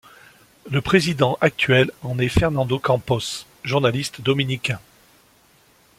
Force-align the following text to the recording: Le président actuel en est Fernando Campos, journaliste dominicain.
Le 0.71 0.81
président 0.81 1.37
actuel 1.41 1.91
en 2.01 2.17
est 2.17 2.27
Fernando 2.27 2.79
Campos, 2.79 3.45
journaliste 3.63 4.19
dominicain. 4.21 4.79